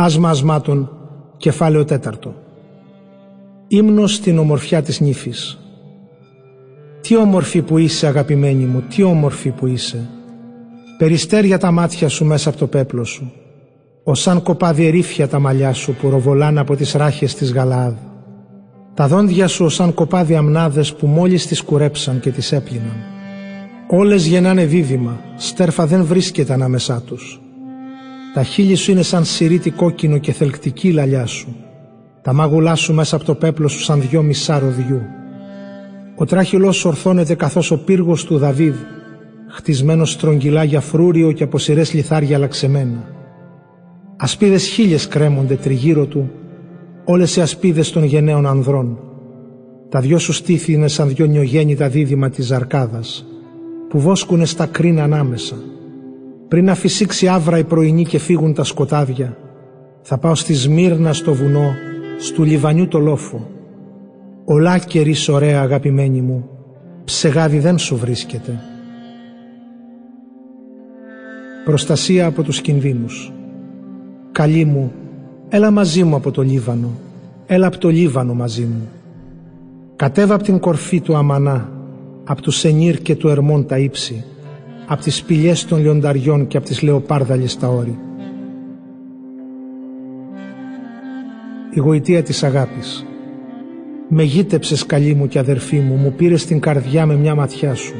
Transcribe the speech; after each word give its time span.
Άσμα 0.00 0.28
ασμάτων, 0.28 0.90
κεφάλαιο 1.36 1.84
τέταρτο. 1.84 2.34
Ύμνος 3.68 4.14
στην 4.14 4.38
ομορφιά 4.38 4.82
της 4.82 5.00
νύφης. 5.00 5.58
Τι 7.00 7.16
όμορφη 7.16 7.62
που 7.62 7.78
είσαι 7.78 8.06
αγαπημένη 8.06 8.64
μου, 8.64 8.80
τι 8.80 9.02
όμορφη 9.02 9.50
που 9.50 9.66
είσαι. 9.66 10.08
Περιστέρια 10.98 11.58
τα 11.58 11.70
μάτια 11.70 12.08
σου 12.08 12.24
μέσα 12.24 12.48
από 12.48 12.58
το 12.58 12.66
πέπλο 12.66 13.04
σου. 13.04 13.32
Ο 14.04 14.14
σαν 14.14 14.42
κοπάδι 14.42 14.86
ερήφια 14.86 15.28
τα 15.28 15.38
μαλλιά 15.38 15.72
σου 15.72 15.94
που 15.94 16.10
ροβολάνε 16.10 16.60
από 16.60 16.76
τις 16.76 16.92
ράχες 16.92 17.34
της 17.34 17.52
Γαλάδ. 17.52 17.94
Τα 18.94 19.06
δόντια 19.06 19.48
σου 19.48 19.64
ως 19.64 19.74
σαν 19.74 19.94
κοπάδι 19.94 20.36
αμνάδες 20.36 20.94
που 20.94 21.06
μόλις 21.06 21.46
τις 21.46 21.62
κουρέψαν 21.62 22.20
και 22.20 22.30
τις 22.30 22.52
έπλυναν. 22.52 22.96
Όλες 23.90 24.26
γεννάνε 24.26 24.64
δίδυμα, 24.64 25.20
στέρφα 25.36 25.86
δεν 25.86 26.04
βρίσκεται 26.04 26.52
ανάμεσά 26.52 27.02
τους. 27.06 27.40
Τα 28.38 28.44
χείλη 28.44 28.74
σου 28.74 28.90
είναι 28.90 29.02
σαν 29.02 29.24
σιρήτη 29.24 29.70
κόκκινο 29.70 30.18
και 30.18 30.32
θελκτική 30.32 30.92
λαλιά 30.92 31.26
σου. 31.26 31.56
Τα 32.22 32.32
μάγουλά 32.32 32.74
σου 32.74 32.94
μέσα 32.94 33.16
από 33.16 33.24
το 33.24 33.34
πέπλο 33.34 33.68
σου 33.68 33.80
σαν 33.80 34.00
δυο 34.00 34.22
μισά 34.22 34.58
ροδιού. 34.58 35.02
Ο 36.16 36.24
τράχυλός 36.24 36.76
σου 36.76 36.88
ορθώνεται 36.88 37.34
καθώς 37.34 37.70
ο 37.70 37.78
πύργος 37.84 38.24
του 38.24 38.38
Δαβίδ, 38.38 38.74
χτισμένος 39.48 40.10
στρογγυλά 40.10 40.64
για 40.64 40.80
φρούριο 40.80 41.32
και 41.32 41.42
από 41.42 41.58
σειρές 41.58 41.92
λιθάρια 41.92 42.38
λαξεμένα. 42.38 43.04
Ασπίδες 44.16 44.68
χίλιες 44.68 45.08
κρέμονται 45.08 45.54
τριγύρω 45.54 46.06
του, 46.06 46.30
όλες 47.04 47.36
οι 47.36 47.40
ασπίδες 47.40 47.90
των 47.90 48.04
γενναίων 48.04 48.46
ανδρών. 48.46 48.98
Τα 49.88 50.00
δυο 50.00 50.18
σου 50.18 50.32
στήθη 50.32 50.72
είναι 50.72 50.88
σαν 50.88 51.08
δυο 51.08 51.26
νιογέννητα 51.26 51.88
δίδυμα 51.88 52.30
της 52.30 52.46
Ζαρκάδας, 52.46 53.26
που 53.88 54.00
βόσκουνε 54.00 54.44
στα 54.44 54.66
κρίνα 54.66 55.02
ανάμεσα 55.02 55.56
πριν 56.48 56.64
να 56.64 56.74
φυσήξει 56.74 57.28
άβρα 57.28 57.58
η 57.58 57.64
πρωινή 57.64 58.04
και 58.04 58.18
φύγουν 58.18 58.54
τα 58.54 58.64
σκοτάδια, 58.64 59.36
θα 60.02 60.18
πάω 60.18 60.34
στη 60.34 60.54
Σμύρνα 60.54 61.12
στο 61.12 61.34
βουνό, 61.34 61.74
στου 62.18 62.44
Λιβανιού 62.44 62.88
το 62.88 62.98
λόφο. 62.98 63.50
Ολά 64.44 64.78
καιρής 64.78 65.28
ωραία 65.28 65.60
αγαπημένη 65.60 66.20
μου, 66.20 66.48
ψεγάδι 67.04 67.58
δεν 67.58 67.78
σου 67.78 67.96
βρίσκεται. 67.96 68.60
Προστασία 71.64 72.26
από 72.26 72.42
τους 72.42 72.60
κινδύνους. 72.60 73.32
Καλή 74.32 74.64
μου, 74.64 74.92
έλα 75.48 75.70
μαζί 75.70 76.04
μου 76.04 76.16
από 76.16 76.30
το 76.30 76.42
Λίβανο, 76.42 76.90
έλα 77.46 77.66
από 77.66 77.78
το 77.78 77.88
Λίβανο 77.88 78.34
μαζί 78.34 78.62
μου. 78.62 78.88
Κατέβα 79.96 80.34
από 80.34 80.42
την 80.42 80.58
κορφή 80.58 81.00
του 81.00 81.16
Αμανά, 81.16 81.72
από 82.24 82.42
τους 82.42 82.56
Σενίρ 82.56 83.02
και 83.02 83.16
του 83.16 83.28
Ερμών 83.28 83.66
τα 83.66 83.78
ύψη, 83.78 84.24
από 84.90 85.02
τις 85.02 85.16
σπηλιές 85.16 85.64
των 85.64 85.80
λιονταριών 85.80 86.46
και 86.46 86.56
από 86.56 86.66
τις 86.66 86.82
λεοπάρδαλες 86.82 87.52
στα 87.52 87.68
όρη. 87.68 87.98
Η 91.70 91.80
γοητεία 91.80 92.22
της 92.22 92.42
αγάπης. 92.42 93.06
Με 94.08 94.22
γύτεψες 94.22 94.86
καλή 94.86 95.14
μου 95.14 95.28
και 95.28 95.38
αδερφή 95.38 95.78
μου, 95.78 95.94
μου 95.94 96.12
πήρες 96.12 96.46
την 96.46 96.60
καρδιά 96.60 97.06
με 97.06 97.16
μια 97.16 97.34
ματιά 97.34 97.74
σου, 97.74 97.94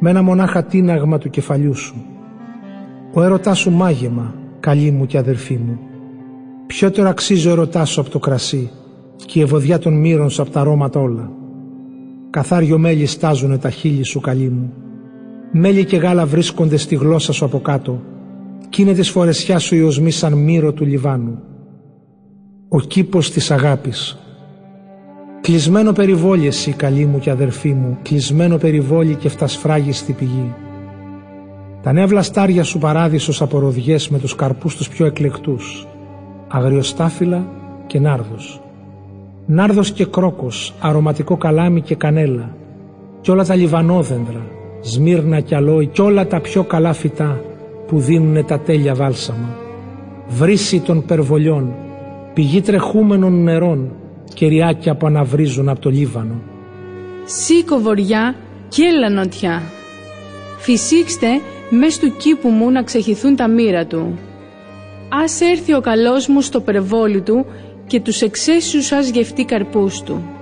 με 0.00 0.10
ένα 0.10 0.22
μονάχα 0.22 0.64
τίναγμα 0.64 1.18
του 1.18 1.30
κεφαλιού 1.30 1.74
σου. 1.74 2.04
Ο 3.12 3.22
έρωτάς 3.22 3.58
σου 3.58 3.70
μάγεμα, 3.70 4.34
καλή 4.60 4.90
μου 4.90 5.06
και 5.06 5.18
αδερφή 5.18 5.56
μου. 5.56 5.78
Πιότερο 6.66 7.08
αξίζει 7.08 7.48
ο 7.48 7.50
έρωτάς 7.50 7.90
σου 7.90 8.00
από 8.00 8.10
το 8.10 8.18
κρασί 8.18 8.70
και 9.26 9.38
η 9.38 9.42
ευωδιά 9.42 9.78
των 9.78 10.00
μύρων 10.00 10.30
σου 10.30 10.42
από 10.42 10.50
τα 10.50 10.60
αρώματα 10.60 11.00
όλα. 11.00 11.30
Καθάριο 12.30 12.78
μέλι 12.78 13.06
στάζουνε 13.06 13.58
τα 13.58 13.70
χείλη 13.70 14.04
σου 14.04 14.20
καλή 14.20 14.48
μου 14.48 14.72
Μέλι 15.52 15.84
και 15.84 15.96
γάλα 15.96 16.26
βρίσκονται 16.26 16.76
στη 16.76 16.94
γλώσσα 16.94 17.32
σου 17.32 17.44
από 17.44 17.60
κάτω 17.60 18.02
κι 18.68 18.82
είναι 18.82 18.92
της 18.92 19.10
φορεσιάς 19.10 19.62
σου 19.62 19.74
η 19.74 19.82
οσμή 19.82 20.10
σαν 20.10 20.32
μύρο 20.32 20.72
του 20.72 20.84
Λιβάνου. 20.84 21.38
Ο 22.68 22.80
κήπος 22.80 23.30
της 23.30 23.50
αγάπης. 23.50 24.18
Κλεισμένο 25.40 25.92
περιβόλι 25.92 26.46
εσύ 26.46 26.72
καλή 26.72 27.06
μου 27.06 27.18
και 27.18 27.30
αδερφή 27.30 27.72
μου, 27.72 27.98
κλεισμένο 28.02 28.56
περιβόλι 28.56 29.14
και 29.14 29.28
φτασφράγει 29.28 29.92
στη 29.92 30.12
πηγή. 30.12 30.54
Τα 31.82 31.92
νεύλα 31.92 32.22
στάρια 32.22 32.64
σου 32.64 32.78
παράδεισος 32.78 33.42
αποροδιές 33.42 34.08
με 34.08 34.18
τους 34.18 34.34
καρπούς 34.34 34.76
τους 34.76 34.88
πιο 34.88 35.06
εκλεκτούς, 35.06 35.86
αγριοστάφυλλα 36.48 37.46
και 37.86 38.00
νάρδος. 38.00 38.62
Νάρδος 39.46 39.92
και 39.92 40.04
κρόκος, 40.04 40.74
αρωματικό 40.80 41.36
καλάμι 41.36 41.80
και 41.80 41.94
κανέλα, 41.94 42.56
και 43.20 43.30
όλα 43.30 43.44
τα 43.44 43.54
λιβανόδεντρα, 43.54 44.40
Σμύρνα 44.88 45.40
κι 45.40 45.54
αλόι 45.54 45.86
κι 45.86 46.00
όλα 46.00 46.26
τα 46.26 46.40
πιο 46.40 46.64
καλά 46.64 46.92
φυτά 46.92 47.40
που 47.86 47.98
δίνουνε 47.98 48.42
τα 48.42 48.58
τέλεια 48.58 48.94
βάλσαμα. 48.94 49.56
Βρύση 50.28 50.80
των 50.80 51.04
περβολιών, 51.06 51.74
πηγή 52.34 52.60
τρεχούμενων 52.60 53.42
νερών, 53.42 53.92
κεριάκια 54.34 54.96
που 54.96 55.06
αναβρίζουν 55.06 55.68
από 55.68 55.80
το 55.80 55.90
Λίβανο. 55.90 56.40
Σήκω 57.24 57.78
βοριά 57.78 58.34
και 58.68 58.82
έλα 58.82 59.10
νοτιά. 59.10 59.62
Φυσήξτε 60.58 61.26
μες 61.70 61.98
του 61.98 62.16
κήπου 62.16 62.48
μου 62.48 62.70
να 62.70 62.82
ξεχυθούν 62.82 63.36
τα 63.36 63.48
μοίρα 63.48 63.86
του. 63.86 64.18
Ας 65.24 65.40
έρθει 65.40 65.74
ο 65.74 65.80
καλός 65.80 66.28
μου 66.28 66.40
στο 66.40 66.60
περβόλι 66.60 67.20
του 67.20 67.46
και 67.86 68.00
τους 68.00 68.22
εξαίσιους 68.22 68.92
ας 68.92 69.08
γευτεί 69.08 69.44
καρπούς 69.44 70.02
του. 70.02 70.35